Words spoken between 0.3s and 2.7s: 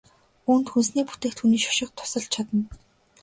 Үүнд хүнсний бүтээгдэхүүний шошго тусалж чадна.